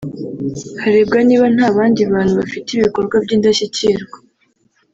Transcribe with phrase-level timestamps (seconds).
[0.81, 4.17] harebwa niba nta bandi bantu bafite ibikorwa by’indashyikirwa